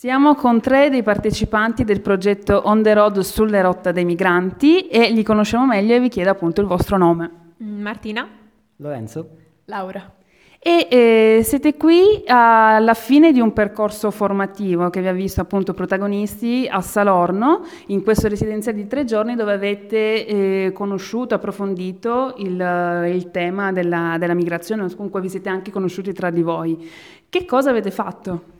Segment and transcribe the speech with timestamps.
[0.00, 5.10] Siamo con tre dei partecipanti del progetto On the Road sulle rotte dei migranti e
[5.10, 7.28] li conosciamo meglio e vi chiedo appunto il vostro nome.
[7.60, 8.28] Mm, Martina.
[8.76, 9.28] Lorenzo.
[9.64, 10.14] Laura.
[10.60, 15.74] E eh, siete qui alla fine di un percorso formativo che vi ha visto appunto
[15.74, 23.04] protagonisti a Salorno, in questo residenziale di tre giorni dove avete eh, conosciuto, approfondito il,
[23.12, 26.88] il tema della, della migrazione, comunque vi siete anche conosciuti tra di voi.
[27.28, 28.57] Che cosa avete fatto?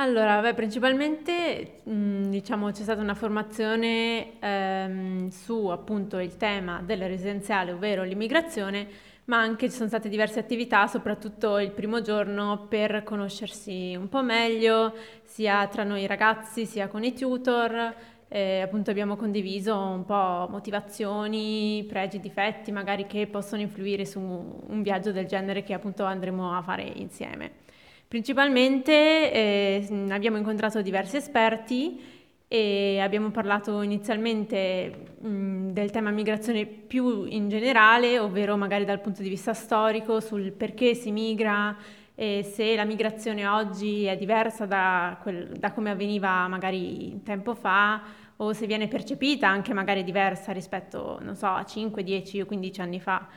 [0.00, 7.72] Allora, beh, principalmente diciamo c'è stata una formazione ehm, su appunto il tema del residenziale,
[7.72, 8.86] ovvero l'immigrazione,
[9.24, 14.22] ma anche ci sono state diverse attività, soprattutto il primo giorno, per conoscersi un po'
[14.22, 17.94] meglio, sia tra noi ragazzi, sia con i tutor.
[18.28, 24.82] Eh, appunto abbiamo condiviso un po' motivazioni, pregi, difetti, magari che possono influire su un
[24.82, 27.66] viaggio del genere che appunto andremo a fare insieme.
[28.08, 32.00] Principalmente eh, abbiamo incontrato diversi esperti
[32.48, 39.20] e abbiamo parlato inizialmente mh, del tema migrazione più in generale, ovvero magari dal punto
[39.20, 41.76] di vista storico, sul perché si migra
[42.14, 48.02] e se la migrazione oggi è diversa da, quel, da come avveniva magari tempo fa
[48.36, 53.00] o se viene percepita anche magari diversa rispetto, so, a 5, 10 o 15 anni
[53.00, 53.28] fa.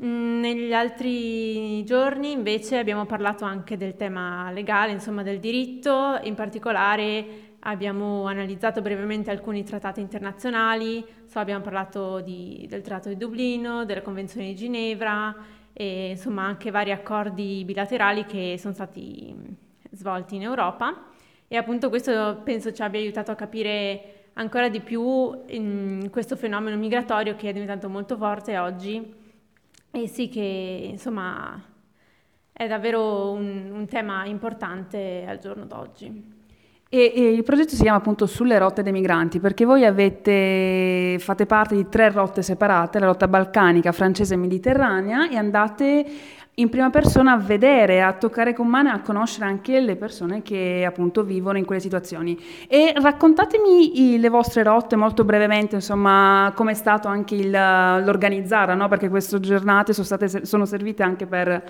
[0.00, 6.36] Mm, negli altri giorni invece abbiamo parlato anche del tema legale, insomma del diritto, in
[6.36, 13.84] particolare abbiamo analizzato brevemente alcuni trattati internazionali, so, abbiamo parlato di, del Trattato di Dublino,
[13.84, 15.34] della Convenzione di Ginevra
[15.72, 19.34] e insomma anche vari accordi bilaterali che sono stati
[19.90, 21.06] svolti in Europa.
[21.48, 25.42] E appunto questo penso ci abbia aiutato a capire ancora di più
[26.10, 29.26] questo fenomeno migratorio che è diventato molto forte oggi
[29.90, 31.62] e sì che insomma
[32.52, 36.36] è davvero un, un tema importante al giorno d'oggi.
[36.90, 41.44] E, e, il progetto si chiama appunto Sulle rotte dei migranti perché voi avete, fate
[41.44, 46.06] parte di tre rotte separate, la rotta balcanica, francese e mediterranea e andate
[46.58, 50.42] in prima persona a vedere, a toccare con mano e a conoscere anche le persone
[50.42, 52.38] che appunto vivono in quelle situazioni.
[52.68, 58.74] E raccontatemi i, le vostre rotte molto brevemente, insomma, come è stato anche il, l'organizzare,
[58.74, 58.88] no?
[58.88, 61.62] perché queste giornate sono, state, sono servite anche per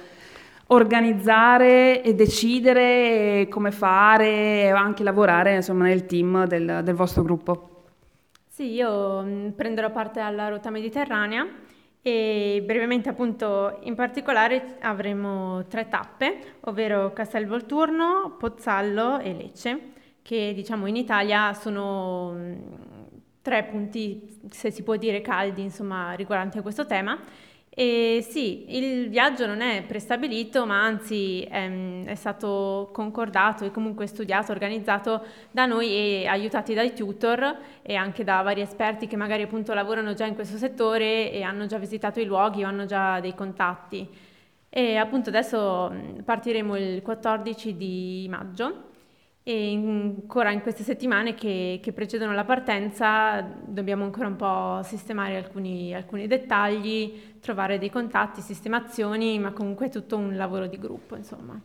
[0.69, 7.85] organizzare e decidere come fare e anche lavorare insomma, nel team del, del vostro gruppo.
[8.49, 11.47] Sì, io mm, prenderò parte alla rotta mediterranea
[12.03, 19.93] e brevemente appunto in particolare avremo tre tappe, ovvero Castelvolturno, Pozzallo e Lecce,
[20.23, 22.55] che diciamo in Italia sono mm,
[23.43, 27.19] tre punti, se si può dire, caldi insomma riguardanti a questo tema
[27.71, 33.71] e sì, il viaggio non è prestabilito, ma anzi è, ehm, è, stato concordato e
[33.71, 39.17] comunque studiato, organizzato da noi e aiutati dai tutor e anche da vari esperti che
[39.17, 42.85] magari appunto lavorano già in questo settore e hanno già visitato i luoghi o hanno
[42.85, 44.09] già dei contatti.
[44.71, 45.93] E appunto adesso
[46.25, 48.88] partiremo il 14 di maggio
[49.49, 55.39] e ancora in queste settimane che, che, precedono la partenza dobbiamo ancora un po' sistemare
[55.39, 61.17] alcuni, alcuni, dettagli, trovare dei contatti, sistemazioni, ma comunque è tutto un lavoro di gruppo,
[61.17, 61.59] insomma.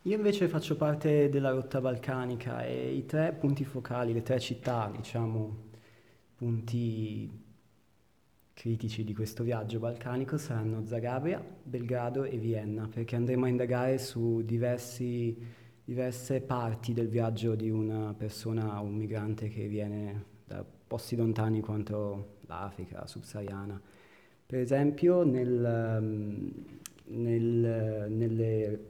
[0.00, 4.90] Io invece faccio parte della rotta balcanica e i tre punti focali, le tre città,
[4.96, 5.56] diciamo,
[6.36, 7.44] punti
[8.54, 14.40] critici di questo viaggio balcanico saranno Zagabria, Belgrado e Vienna, perché andremo a indagare su
[14.42, 21.60] diversi diverse parti del viaggio di una persona, un migrante che viene da posti lontani
[21.60, 23.80] quanto l'Africa subsahariana.
[24.44, 26.48] Per esempio, nel, mm,
[27.22, 28.80] nel, nelle,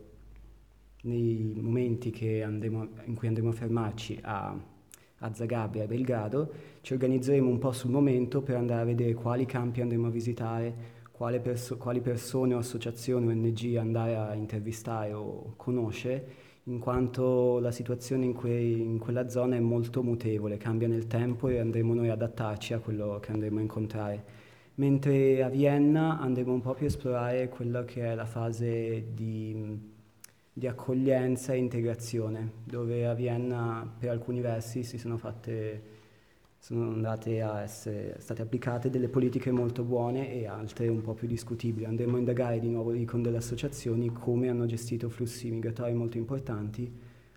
[1.02, 2.10] nei momenti
[2.42, 4.58] andremo, in cui andremo a fermarci a,
[5.18, 9.44] a Zagabria e Belgrado, ci organizzeremo un po' sul momento per andare a vedere quali
[9.44, 10.74] campi andremo a visitare,
[11.42, 18.24] perso- quali persone o associazioni ONG andare a intervistare o conoscere in quanto la situazione
[18.24, 22.20] in, quei, in, quella zona è molto mutevole, cambia nel tempo e andremo noi ad
[22.22, 24.24] adattarci a quello che andremo a incontrare.
[24.74, 29.94] Mentre a Vienna andremo un po' più a esplorare quella che è la fase di,
[30.52, 35.95] di accoglienza e integrazione, dove a Vienna per alcuni versi si sono fatte
[36.66, 37.16] sono
[37.60, 41.84] essere state applicate delle politiche molto buone e altre un po' più discutibili.
[41.84, 46.92] Andremo a indagare di nuovo con delle associazioni come hanno gestito flussi migratori molto importanti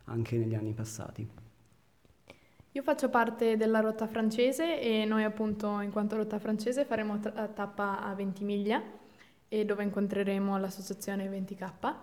[0.05, 1.29] anche negli anni passati.
[2.71, 8.01] Io faccio parte della rotta francese e noi appunto in quanto rotta francese faremo tappa
[8.01, 8.81] a Ventimiglia
[9.47, 11.95] e dove incontreremo l'associazione 20K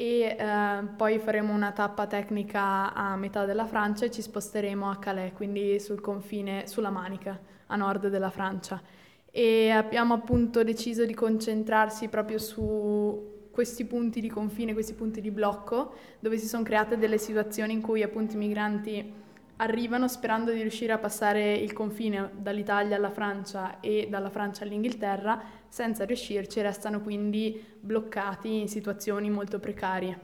[0.00, 4.96] e eh, poi faremo una tappa tecnica a metà della Francia e ci sposteremo a
[4.96, 7.36] Calais, quindi sul confine, sulla Manica,
[7.66, 8.80] a nord della Francia.
[9.28, 15.32] E abbiamo appunto deciso di concentrarsi proprio su questi punti di confine, questi punti di
[15.32, 19.12] blocco, dove si sono create delle situazioni in cui appunto i migranti
[19.58, 25.40] arrivano sperando di riuscire a passare il confine dall'Italia alla Francia e dalla Francia all'Inghilterra,
[25.68, 30.18] senza riuscirci restano quindi bloccati in situazioni molto precarie,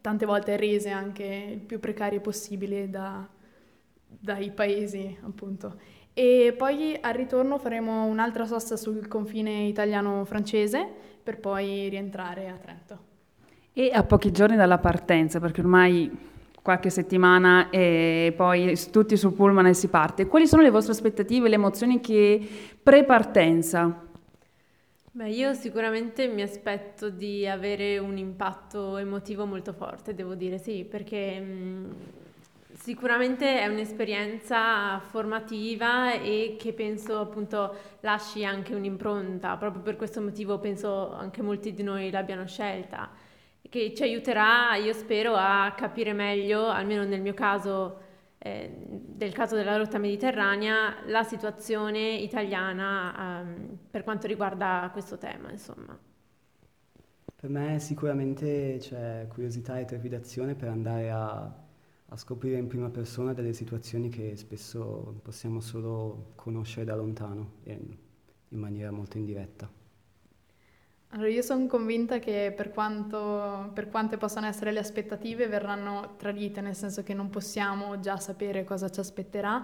[0.00, 3.26] tante volte rese anche il più precarie possibile da,
[4.06, 6.00] dai paesi appunto.
[6.14, 10.86] E poi al ritorno faremo un'altra sosta sul confine italiano-francese
[11.22, 13.10] per poi rientrare a Trento.
[13.72, 16.30] E a pochi giorni dalla partenza, perché ormai
[16.62, 20.26] qualche settimana e poi tutti sul pullman e si parte.
[20.26, 22.40] Quali sono le vostre aspettative, le emozioni che
[22.80, 24.06] pre-partenza?
[25.14, 30.86] Beh, io sicuramente mi aspetto di avere un impatto emotivo molto forte, devo dire sì,
[30.88, 31.94] perché mh,
[32.78, 40.58] sicuramente è un'esperienza formativa e che penso appunto lasci anche un'impronta, proprio per questo motivo
[40.58, 43.10] penso anche molti di noi l'abbiano scelta
[43.68, 48.00] che ci aiuterà, io spero, a capire meglio, almeno nel mio caso,
[48.38, 55.50] eh, del caso della rotta mediterranea, la situazione italiana ehm, per quanto riguarda questo tema,
[55.50, 55.98] insomma.
[57.34, 61.40] Per me sicuramente c'è curiosità e trepidazione per andare a,
[62.06, 67.80] a scoprire in prima persona delle situazioni che spesso possiamo solo conoscere da lontano e
[68.48, 69.81] in maniera molto indiretta.
[71.14, 76.62] Allora, io sono convinta che per, quanto, per quante possano essere le aspettative verranno tradite,
[76.62, 79.62] nel senso che non possiamo già sapere cosa ci aspetterà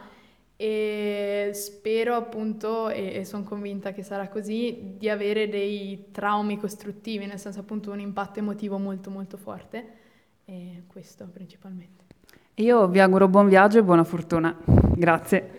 [0.57, 7.25] e spero appunto, e, e sono convinta che sarà così, di avere dei traumi costruttivi,
[7.25, 9.87] nel senso appunto un impatto emotivo molto molto forte
[10.45, 12.05] e questo principalmente.
[12.57, 14.55] Io vi auguro buon viaggio e buona fortuna.
[14.67, 15.51] Grazie.